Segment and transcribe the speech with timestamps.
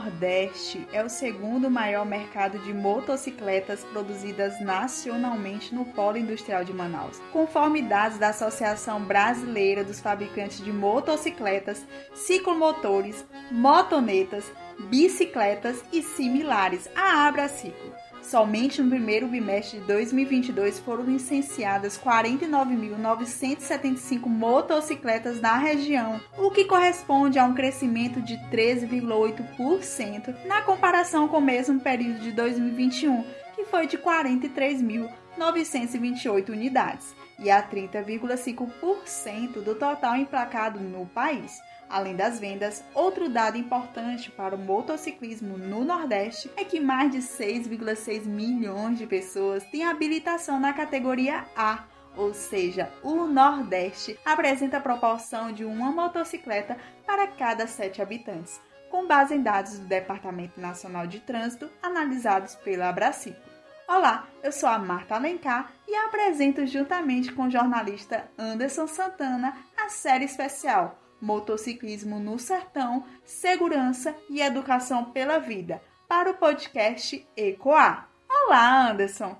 [0.00, 7.20] Nordeste é o segundo maior mercado de motocicletas produzidas nacionalmente no Polo Industrial de Manaus,
[7.30, 11.84] conforme dados da Associação Brasileira dos Fabricantes de Motocicletas,
[12.14, 14.50] Ciclomotores, Motonetas,
[14.88, 17.89] Bicicletas e similares, a Abraciclo.
[18.30, 27.40] Somente no primeiro bimestre de 2022 foram licenciadas 49.975 motocicletas na região, o que corresponde
[27.40, 33.24] a um crescimento de 13,8% na comparação com o mesmo período de 2021,
[33.56, 41.60] que foi de 43.928 unidades, e a 30,5% do total emplacado no país.
[41.90, 47.18] Além das vendas, outro dado importante para o motociclismo no Nordeste é que mais de
[47.18, 51.82] 6,6 milhões de pessoas têm habilitação na categoria A,
[52.16, 59.08] ou seja, o Nordeste apresenta a proporção de uma motocicleta para cada sete habitantes, com
[59.08, 63.50] base em dados do Departamento Nacional de Trânsito analisados pela Abraciclo.
[63.88, 69.88] Olá, eu sou a Marta Alencar e apresento juntamente com o jornalista Anderson Santana a
[69.88, 78.08] série especial Motociclismo no Sertão, Segurança e Educação pela Vida, para o podcast Ecoar.
[78.28, 79.36] Olá, Anderson!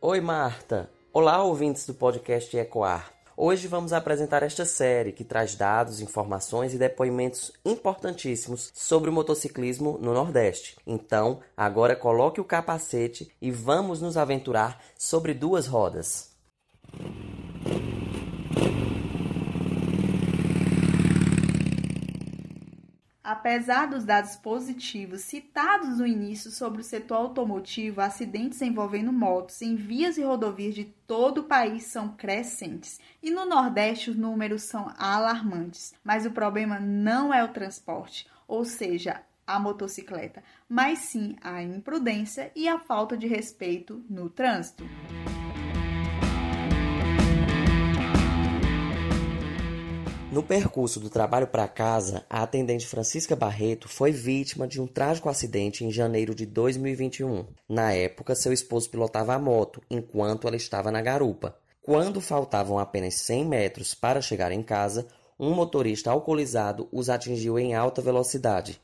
[0.00, 0.90] Oi, Marta!
[1.12, 3.12] Olá, ouvintes do podcast Ecoar.
[3.36, 9.98] Hoje vamos apresentar esta série que traz dados, informações e depoimentos importantíssimos sobre o motociclismo
[10.00, 10.76] no Nordeste.
[10.86, 16.31] Então, agora coloque o capacete e vamos nos aventurar sobre duas rodas.
[23.32, 29.74] Apesar dos dados positivos citados no início sobre o setor automotivo, acidentes envolvendo motos em
[29.74, 33.00] vias e rodovias de todo o país são crescentes.
[33.22, 35.94] E no Nordeste os números são alarmantes.
[36.04, 42.52] Mas o problema não é o transporte, ou seja, a motocicleta, mas sim a imprudência
[42.54, 44.84] e a falta de respeito no trânsito.
[50.32, 55.28] No percurso do trabalho para casa, a atendente Francisca Barreto foi vítima de um trágico
[55.28, 57.44] acidente em janeiro de 2021.
[57.68, 61.54] Na época, seu esposo pilotava a moto enquanto ela estava na garupa.
[61.82, 65.06] Quando faltavam apenas 100 metros para chegar em casa,
[65.38, 68.80] um motorista alcoolizado os atingiu em alta velocidade.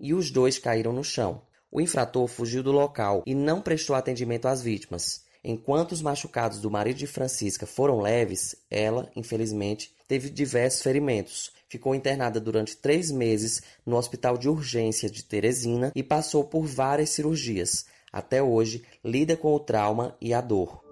[0.00, 1.42] E os dois caíram no chão.
[1.70, 5.25] O infrator fugiu do local e não prestou atendimento às vítimas.
[5.48, 11.52] Enquanto os machucados do marido de Francisca foram leves, ela, infelizmente, teve diversos ferimentos.
[11.68, 17.10] Ficou internada durante três meses no Hospital de Urgência de Teresina e passou por várias
[17.10, 17.86] cirurgias.
[18.12, 20.85] Até hoje, lida com o trauma e a dor.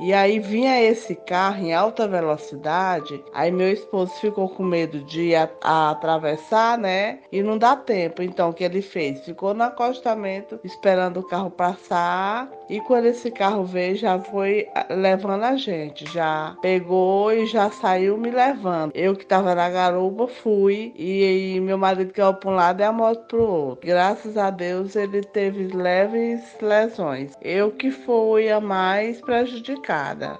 [0.00, 5.34] E aí vinha esse carro em alta velocidade, aí meu esposo ficou com medo de
[5.34, 7.18] a, a atravessar, né?
[7.32, 8.22] E não dá tempo.
[8.22, 9.24] Então o que ele fez?
[9.24, 12.48] Ficou no acostamento esperando o carro passar.
[12.70, 16.04] E quando esse carro veio, já foi levando a gente.
[16.12, 18.92] Já pegou e já saiu me levando.
[18.94, 20.92] Eu que tava na garupa fui.
[20.96, 23.88] E, e meu marido que para um lado e a moto pro outro.
[23.88, 27.32] Graças a Deus ele teve leves lesões.
[27.42, 29.88] Eu que fui a mais prejudicada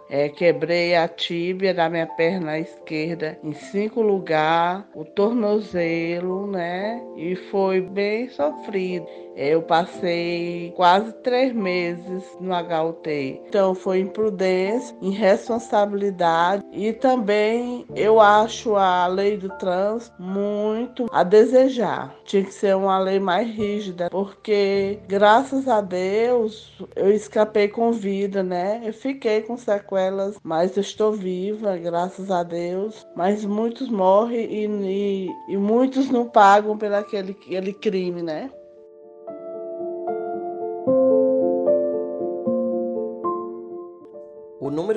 [0.09, 7.03] É, quebrei a tíbia da minha perna esquerda em cinco lugares, o tornozelo, né?
[7.17, 9.07] E foi bem sofrido.
[9.39, 13.09] Eu passei quase três meses no HUT.
[13.47, 22.13] Então foi imprudência, irresponsabilidade e também eu acho a lei do trânsito muito a desejar.
[22.25, 28.43] Tinha que ser uma lei mais rígida, porque graças a Deus eu escapei com vida,
[28.43, 28.83] né?
[28.85, 33.07] Eu fiquei com sequelas, mas eu estou viva, graças a Deus.
[33.15, 38.51] Mas muitos morrem e, e, e muitos não pagam pelo aquele, aquele crime, né?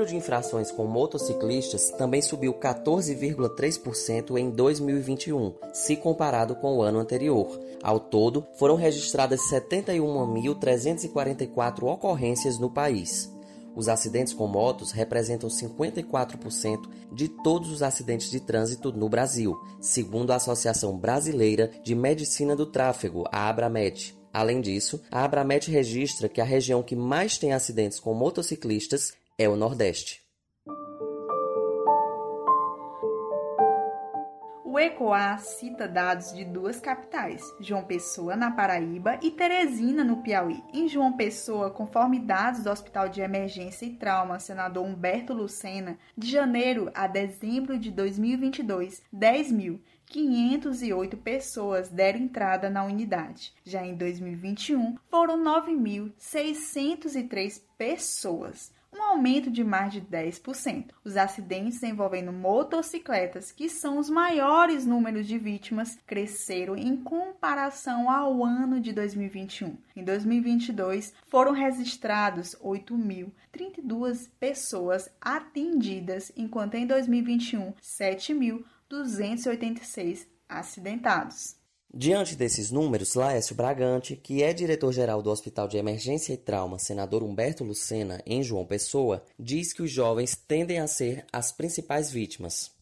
[0.01, 6.97] Número de infrações com motociclistas também subiu 14,3% em 2021, se comparado com o ano
[6.99, 7.59] anterior.
[7.83, 13.29] Ao todo, foram registradas 71.344 ocorrências no país.
[13.75, 16.79] Os acidentes com motos representam 54%
[17.13, 22.65] de todos os acidentes de trânsito no Brasil, segundo a Associação Brasileira de Medicina do
[22.65, 24.19] Tráfego, a Abramed.
[24.33, 29.49] Além disso, a Abramet registra que a região que mais tem acidentes com motociclistas é
[29.49, 30.21] o Nordeste.
[34.63, 40.63] O ECOA cita dados de duas capitais, João Pessoa, na Paraíba, e Teresina, no Piauí.
[40.71, 46.29] Em João Pessoa, conforme dados do Hospital de Emergência e Trauma, senador Humberto Lucena, de
[46.29, 53.53] janeiro a dezembro de 2022, 10.508 pessoas deram entrada na unidade.
[53.65, 60.91] Já em 2021, foram 9.603 pessoas um aumento de mais de 10%.
[61.03, 68.45] Os acidentes envolvendo motocicletas, que são os maiores números de vítimas, cresceram em comparação ao
[68.45, 69.75] ano de 2021.
[69.95, 81.59] Em 2022, foram registrados 8.032 pessoas atendidas, enquanto em 2021, 7.286 acidentados.
[81.93, 87.21] Diante desses números, Laércio Bragante, que é diretor-geral do Hospital de Emergência e Trauma, senador
[87.21, 92.79] Humberto Lucena, em João Pessoa, diz que os jovens tendem a ser as principais vítimas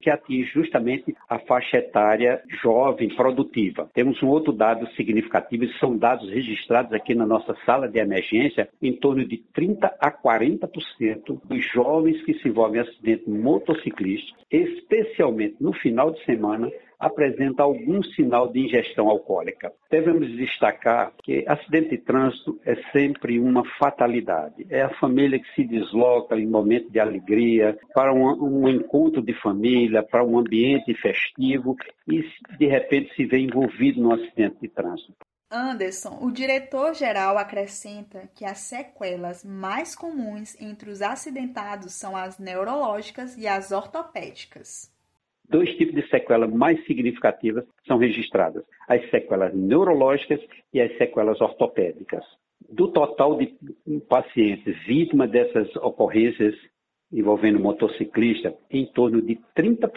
[0.00, 3.88] que atinge justamente a faixa etária jovem produtiva.
[3.92, 8.68] Temos um outro dado significativo, e são dados registrados aqui na nossa sala de emergência,
[8.80, 15.56] em torno de 30 a 40% dos jovens que se envolvem em acidente motociclista, especialmente
[15.60, 16.70] no final de semana,
[17.00, 19.72] apresenta algum sinal de ingestão alcoólica.
[19.90, 24.66] Devemos destacar que acidente de trânsito é sempre uma fatalidade.
[24.68, 29.32] É a família que se desloca em momento de alegria, para um, um encontro de
[29.32, 31.74] família, para um ambiente festivo
[32.06, 32.22] e
[32.58, 35.14] de repente se vê envolvido num acidente de trânsito.
[35.52, 43.36] Anderson, o diretor-geral acrescenta que as sequelas mais comuns entre os acidentados são as neurológicas
[43.36, 44.92] e as ortopédicas
[45.50, 50.40] dois tipos de sequelas mais significativas são registradas: as sequelas neurológicas
[50.72, 52.24] e as sequelas ortopédicas.
[52.68, 53.54] Do total de
[54.08, 56.54] pacientes vítimas dessas ocorrências
[57.12, 59.90] envolvendo motociclista, em torno de 30%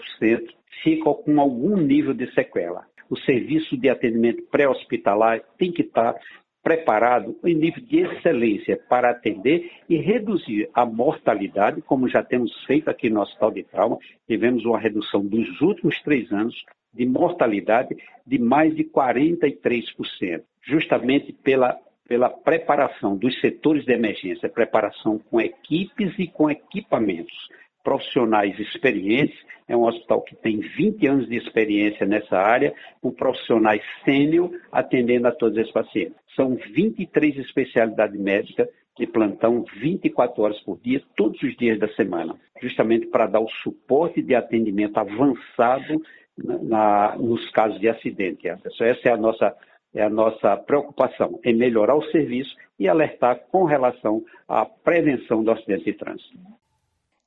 [0.82, 2.86] ficam com algum nível de sequela.
[3.10, 6.16] O serviço de atendimento pré-hospitalar tem que estar
[6.64, 12.90] preparado em nível de excelência para atender e reduzir a mortalidade, como já temos feito
[12.90, 13.98] aqui no Hospital de Trauma.
[14.26, 16.56] Tivemos uma redução dos últimos três anos
[16.94, 21.78] de mortalidade de mais de 43%, justamente pela,
[22.08, 27.50] pela preparação dos setores de emergência, preparação com equipes e com equipamentos
[27.84, 29.38] profissionais experientes.
[29.68, 35.28] É um hospital que tem 20 anos de experiência nessa área, com profissionais sênior atendendo
[35.28, 36.16] a todos esses pacientes.
[36.36, 42.36] São 23 especialidades médicas de plantão 24 horas por dia, todos os dias da semana,
[42.62, 46.02] justamente para dar o suporte de atendimento avançado
[46.38, 48.48] na, nos casos de acidente.
[48.48, 49.56] Essa é a nossa
[49.96, 55.52] é a nossa preocupação em melhorar o serviço e alertar com relação à prevenção do
[55.52, 56.36] acidente de trânsito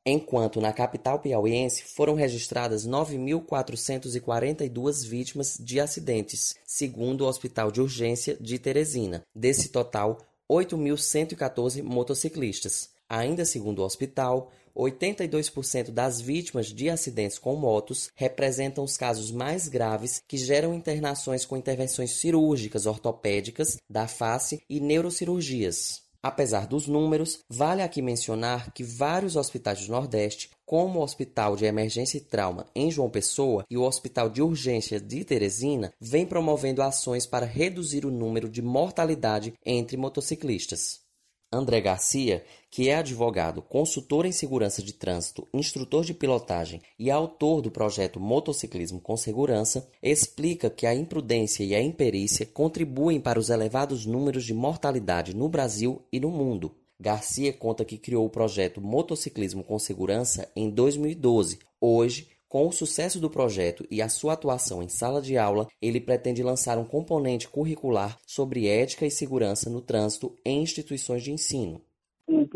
[0.07, 8.37] enquanto na capital piauiense foram registradas 9.442 vítimas de acidentes, segundo o Hospital de Urgência
[8.41, 9.25] de Teresina.
[9.35, 10.19] Desse total,
[10.49, 12.95] 8.114 motociclistas.
[13.09, 19.69] Ainda segundo o hospital, 82% das vítimas de acidentes com motos representam os casos mais
[19.69, 26.06] graves que geram internações com intervenções cirúrgicas ortopédicas da face e neurocirurgias.
[26.27, 31.67] Apesar dos números, vale aqui mencionar que vários hospitais do Nordeste, como o Hospital de
[31.67, 36.83] Emergência e Trauma em João Pessoa e o Hospital de Urgência de Teresina, vêm promovendo
[36.83, 41.06] ações para reduzir o número de mortalidade entre motociclistas.
[41.53, 47.63] André Garcia, que é advogado, consultor em segurança de trânsito, instrutor de pilotagem e autor
[47.63, 53.49] do projeto Motociclismo com Segurança, explica que a imprudência e a imperícia contribuem para os
[53.49, 56.75] elevados números de mortalidade no Brasil e no mundo.
[56.99, 61.61] Garcia conta que criou o projeto Motociclismo com Segurança em 2012.
[61.81, 66.01] Hoje, com o sucesso do projeto e a sua atuação em sala de aula, ele
[66.01, 71.83] pretende lançar um componente curricular sobre ética e segurança no trânsito em instituições de ensino.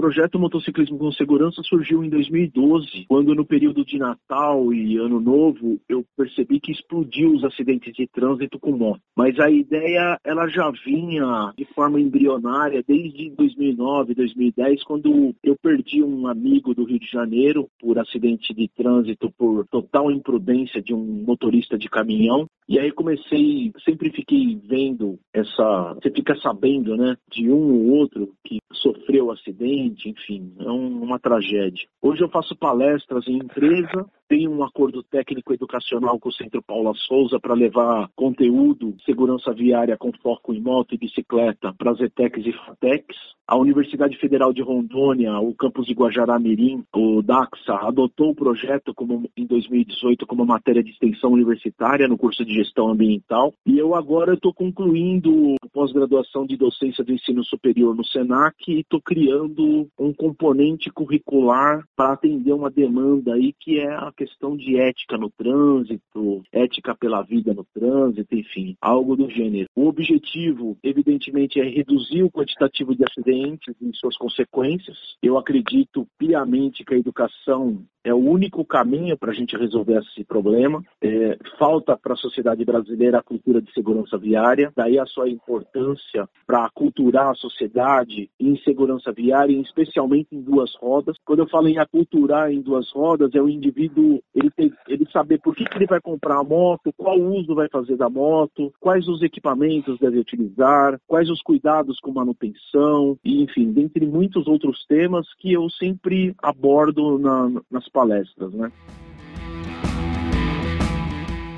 [0.00, 5.78] Projeto Motociclismo com Segurança surgiu em 2012, quando no período de Natal e Ano Novo
[5.86, 9.02] eu percebi que explodiu os acidentes de trânsito com moto.
[9.14, 16.02] Mas a ideia ela já vinha de forma embrionária desde 2009, 2010, quando eu perdi
[16.02, 21.24] um amigo do Rio de Janeiro por acidente de trânsito por total imprudência de um
[21.26, 22.46] motorista de caminhão.
[22.66, 28.32] E aí comecei, sempre fiquei vendo essa, você fica sabendo, né, de um ou outro
[28.46, 31.86] que sofreu acidente, enfim, é um, uma tragédia.
[32.00, 36.92] Hoje eu faço palestras em empresa tem um acordo técnico educacional com o Centro Paula
[36.94, 42.52] Souza para levar conteúdo, segurança viária com foco em moto e bicicleta para as e
[42.52, 43.16] FATECs.
[43.50, 49.28] A Universidade Federal de Rondônia, o campus de Guajará-Mirim, o DAXA, adotou o projeto como,
[49.36, 53.52] em 2018 como matéria de extensão universitária no curso de gestão ambiental.
[53.66, 59.00] E eu agora estou concluindo pós-graduação de docência do ensino superior no SENAC e estou
[59.00, 65.16] criando um componente curricular para atender uma demanda aí que é a questão de ética
[65.16, 69.66] no trânsito, ética pela vida no trânsito, enfim, algo do gênero.
[69.74, 74.98] O objetivo, evidentemente, é reduzir o quantitativo de acidentes e suas consequências.
[75.22, 80.24] Eu acredito piamente que a educação é o único caminho para a gente resolver esse
[80.24, 80.82] problema.
[81.02, 86.28] É, falta para a sociedade brasileira a cultura de segurança viária, daí a sua importância
[86.46, 91.16] para aculturar a sociedade em segurança viária, especialmente em duas rodas.
[91.24, 95.38] Quando eu falo em aculturar em duas rodas, é o indivíduo ele, ter, ele saber
[95.38, 99.06] por que, que ele vai comprar a moto, qual uso vai fazer da moto, quais
[99.08, 105.26] os equipamentos deve utilizar, quais os cuidados com manutenção, e enfim, dentre muitos outros temas
[105.38, 108.72] que eu sempre abordo na, nas palestras, né?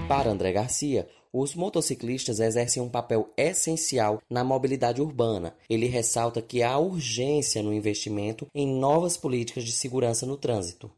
[0.08, 5.54] Para André Garcia, os motociclistas exercem um papel essencial na mobilidade urbana.
[5.70, 10.90] Ele ressalta que há urgência no investimento em novas políticas de segurança no trânsito.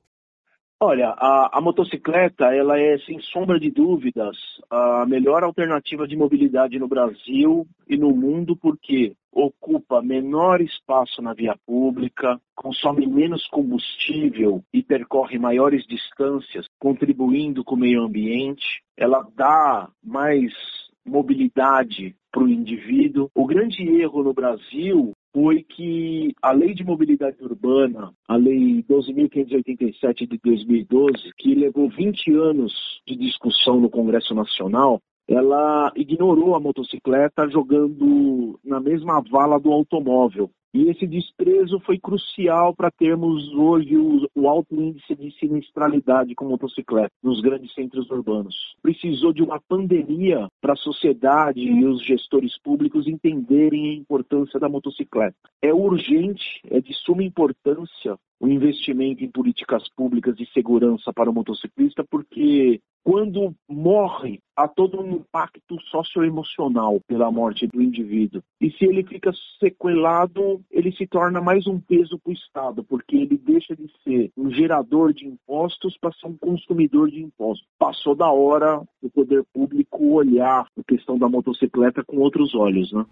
[0.80, 4.36] Olha, a, a, motocicleta ela é sem sombra de dúvidas
[4.68, 11.32] a melhor alternativa de mobilidade no Brasil e no mundo porque ocupa menor espaço na
[11.32, 18.82] via pública, consome menos combustível e percorre maiores distâncias, contribuindo com o meio ambiente.
[18.96, 20.52] Ela dá mais
[21.04, 23.30] mobilidade para o indivíduo.
[23.34, 30.28] O grande erro no Brasil foi que a Lei de Mobilidade Urbana, a Lei 12.587
[30.28, 32.72] de 2012, que levou 20 anos
[33.04, 40.48] de discussão no Congresso Nacional, ela ignorou a motocicleta jogando na mesma vala do automóvel.
[40.74, 46.46] E esse desprezo foi crucial para termos hoje o, o, alto índice de sinistralidade com
[46.46, 48.56] motocicleta nos grandes centros urbanos.
[48.82, 54.68] Precisou de uma pandemia para a sociedade e os gestores públicos entenderem a importância da
[54.68, 55.36] motocicleta.
[55.62, 61.34] É urgente, é de suma importância o investimento em políticas públicas de segurança para o
[61.34, 68.42] motociclista, porque quando morre, há todo um impacto socioemocional pela morte do indivíduo.
[68.58, 73.14] E se ele fica sequelado, ele se torna mais um peso para o Estado, porque
[73.16, 77.66] ele deixa de ser um gerador de impostos para ser um consumidor de impostos.
[77.78, 83.04] Passou da hora do poder público olhar a questão da motocicleta com outros olhos, né?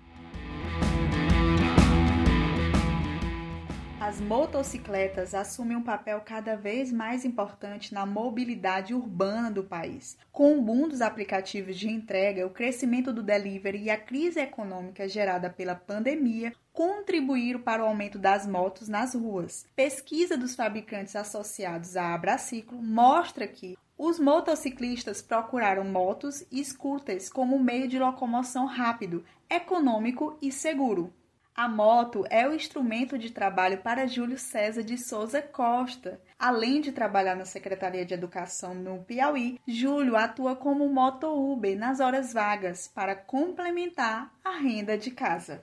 [4.05, 10.19] As motocicletas assumem um papel cada vez mais importante na mobilidade urbana do país.
[10.33, 15.09] Com o boom dos aplicativos de entrega, o crescimento do delivery e a crise econômica
[15.09, 19.67] gerada pela pandemia contribuíram para o aumento das motos nas ruas.
[19.77, 27.57] Pesquisa dos fabricantes associados à Abraciclo mostra que os motociclistas procuraram motos e scooters como
[27.57, 31.13] meio de locomoção rápido, econômico e seguro.
[31.55, 36.19] A moto é o instrumento de trabalho para Júlio César de Souza Costa.
[36.39, 42.01] Além de trabalhar na Secretaria de Educação no Piauí, Júlio atua como moto Uber nas
[42.01, 45.63] horas vagas para complementar a renda de casa.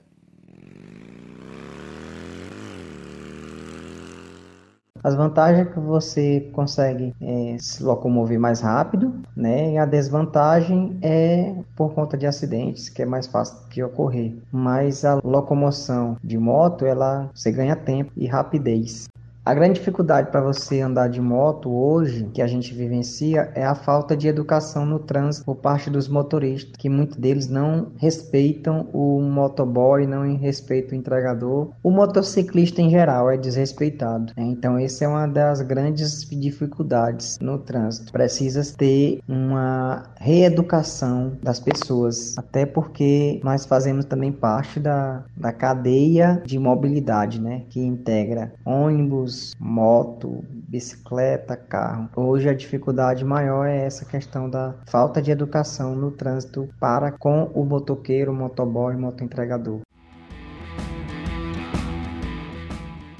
[5.02, 9.72] As vantagens é que você consegue é, se locomover mais rápido, né?
[9.72, 14.34] E a desvantagem é por conta de acidentes, que é mais fácil que ocorrer.
[14.52, 19.09] Mas a locomoção de moto, ela você ganha tempo e rapidez.
[19.50, 23.74] A grande dificuldade para você andar de moto hoje, que a gente vivencia, é a
[23.74, 29.20] falta de educação no trânsito por parte dos motoristas, que muitos deles não respeitam o
[29.20, 31.70] motoboy, não respeitam o entregador.
[31.82, 34.32] O motociclista em geral é desrespeitado.
[34.36, 34.44] Né?
[34.44, 38.12] Então, essa é uma das grandes dificuldades no trânsito.
[38.12, 46.40] Precisa ter uma reeducação das pessoas, até porque nós fazemos também parte da, da cadeia
[46.46, 47.64] de mobilidade, né?
[47.68, 52.08] que integra ônibus moto, bicicleta, carro.
[52.16, 57.44] Hoje a dificuldade maior é essa questão da falta de educação no trânsito para com
[57.54, 59.80] o motoqueiro, motoboy, motoentregador.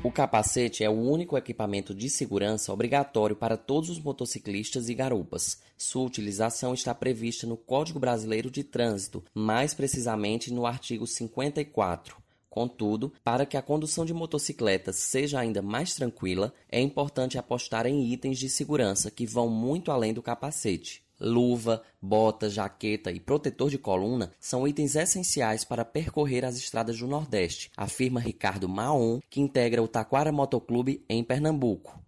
[0.03, 5.61] O capacete é o único equipamento de segurança obrigatório para todos os motociclistas e garupas.
[5.77, 12.17] Sua utilização está prevista no Código Brasileiro de Trânsito, mais precisamente no artigo 54.
[12.51, 18.13] Contudo, para que a condução de motocicletas seja ainda mais tranquila, é importante apostar em
[18.13, 21.03] itens de segurança que vão muito além do capacete.
[21.21, 27.07] Luva, bota, jaqueta e protetor de coluna são itens essenciais para percorrer as estradas do
[27.07, 32.01] Nordeste, afirma Ricardo Maon, que integra o Taquara Motoclube em Pernambuco.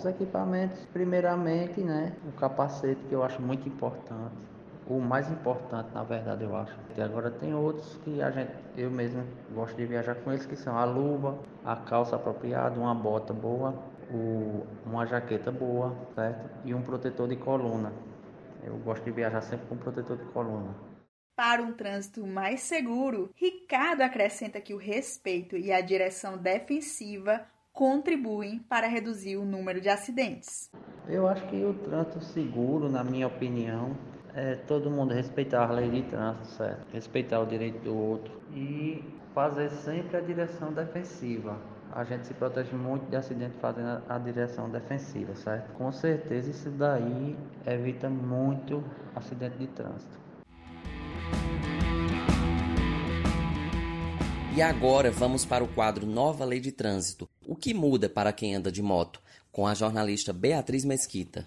[0.00, 4.34] Os equipamentos, primeiramente, né, o capacete que eu acho muito importante
[4.90, 6.76] o mais importante, na verdade, eu acho.
[6.96, 10.56] E agora tem outros que a gente, eu mesmo gosto de viajar com eles, que
[10.56, 13.72] são a luva, a calça apropriada, uma bota boa,
[14.10, 16.50] o, uma jaqueta boa, certo?
[16.64, 17.92] E um protetor de coluna.
[18.64, 20.74] Eu gosto de viajar sempre com protetor de coluna.
[21.36, 28.58] Para um trânsito mais seguro, Ricardo acrescenta que o respeito e a direção defensiva contribuem
[28.58, 30.70] para reduzir o número de acidentes.
[31.08, 33.96] Eu acho que o trânsito seguro, na minha opinião,
[34.34, 36.86] é todo mundo respeitar a lei de trânsito, certo?
[36.92, 39.02] Respeitar o direito do outro e
[39.34, 41.58] fazer sempre a direção defensiva.
[41.92, 45.72] A gente se protege muito de acidente fazendo a direção defensiva, certo?
[45.72, 47.36] Com certeza isso daí
[47.66, 48.84] evita muito
[49.16, 50.20] acidente de trânsito.
[54.52, 57.28] E agora vamos para o quadro Nova Lei de Trânsito.
[57.46, 59.22] O que muda para quem anda de moto?
[59.52, 61.46] Com a jornalista Beatriz Mesquita.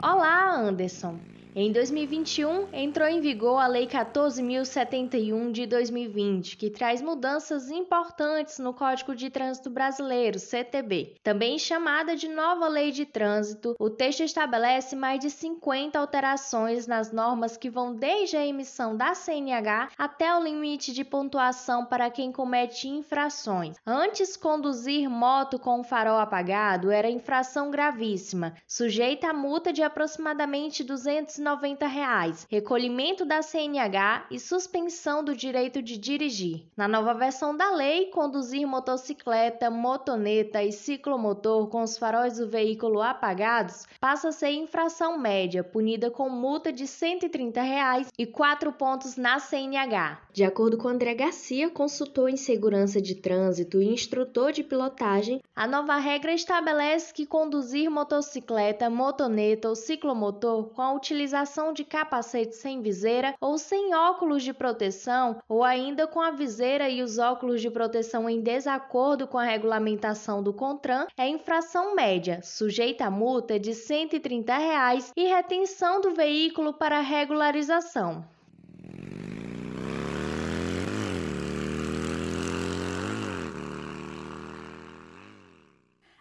[0.00, 1.18] Olá, Anderson.
[1.52, 8.72] Em 2021, entrou em vigor a Lei 14.071 de 2020, que traz mudanças importantes no
[8.72, 11.16] Código de Trânsito Brasileiro, CTB.
[11.24, 17.10] Também chamada de Nova Lei de Trânsito, o texto estabelece mais de 50 alterações nas
[17.10, 22.30] normas que vão desde a emissão da CNH até o limite de pontuação para quem
[22.30, 23.76] comete infrações.
[23.84, 30.84] Antes, conduzir moto com o farol apagado era infração gravíssima, sujeita a multa de aproximadamente
[30.84, 36.66] 200 290 reais, recolhimento da CNH e suspensão do direito de dirigir.
[36.76, 43.00] Na nova versão da lei, conduzir motocicleta, motoneta e ciclomotor com os faróis do veículo
[43.00, 49.16] apagados passa a ser infração média, punida com multa de 130 reais e 4 pontos
[49.16, 50.20] na CNH.
[50.32, 55.66] De acordo com André Garcia, consultor em segurança de trânsito e instrutor de pilotagem, a
[55.66, 62.56] nova regra estabelece que conduzir motocicleta, motoneta ou ciclomotor com a utilização utilização de capacete
[62.56, 67.60] sem viseira ou sem óculos de proteção, ou ainda com a viseira e os óculos
[67.60, 73.60] de proteção em desacordo com a regulamentação do CONTRAN, é infração média, sujeita a multa
[73.60, 78.24] de 130 reais e retenção do veículo para regularização.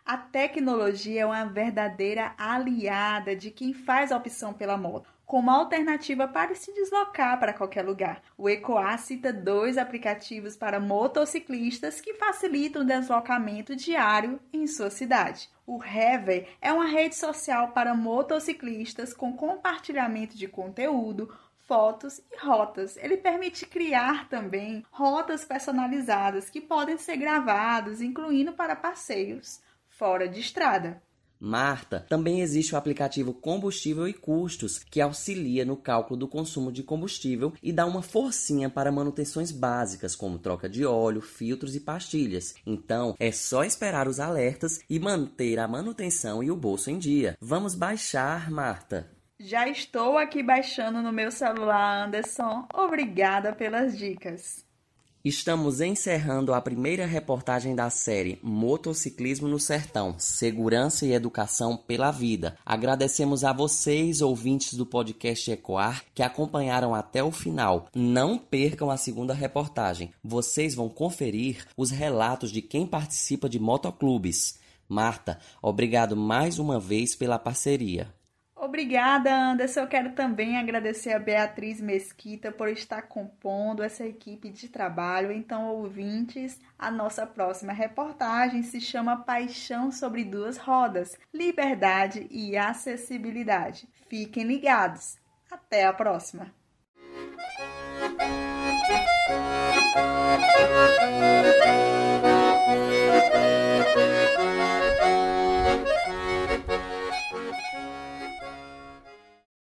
[0.09, 6.27] A tecnologia é uma verdadeira aliada de quem faz a opção pela moto, como alternativa
[6.27, 8.19] para se deslocar para qualquer lugar.
[8.35, 15.47] O Ecoar cita dois aplicativos para motociclistas que facilitam o deslocamento diário em sua cidade.
[15.63, 21.31] O Rever é uma rede social para motociclistas com compartilhamento de conteúdo,
[21.67, 22.97] fotos e rotas.
[22.97, 29.61] Ele permite criar também rotas personalizadas que podem ser gravadas, incluindo para passeios
[29.99, 31.01] fora de estrada.
[31.41, 36.83] Marta, também existe o aplicativo Combustível e Custos, que auxilia no cálculo do consumo de
[36.83, 42.55] combustível e dá uma forcinha para manutenções básicas, como troca de óleo, filtros e pastilhas.
[42.65, 47.37] Então, é só esperar os alertas e manter a manutenção e o bolso em dia.
[47.39, 49.09] Vamos baixar, Marta.
[49.39, 52.67] Já estou aqui baixando no meu celular, Anderson.
[52.73, 54.68] Obrigada pelas dicas.
[55.23, 62.55] Estamos encerrando a primeira reportagem da série Motociclismo no Sertão Segurança e Educação pela Vida.
[62.65, 67.87] Agradecemos a vocês, ouvintes do podcast Ecoar, que acompanharam até o final.
[67.93, 70.13] Não percam a segunda reportagem.
[70.23, 74.57] Vocês vão conferir os relatos de quem participa de motoclubes.
[74.87, 78.07] Marta, obrigado mais uma vez pela parceria.
[78.61, 79.79] Obrigada, Anderson.
[79.79, 85.31] Eu quero também agradecer a Beatriz Mesquita por estar compondo essa equipe de trabalho.
[85.31, 93.87] Então, ouvintes, a nossa próxima reportagem se chama Paixão sobre Duas Rodas: Liberdade e Acessibilidade.
[94.09, 95.17] Fiquem ligados.
[95.49, 96.53] Até a próxima.
[97.87, 98.39] Música